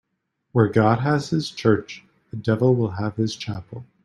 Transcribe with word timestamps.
Where 0.51 0.67
God 0.67 1.01
has 1.01 1.29
his 1.29 1.51
church, 1.51 2.03
the 2.31 2.35
devil 2.35 2.73
will 2.73 2.89
have 2.97 3.17
his 3.17 3.35
chapel. 3.35 3.85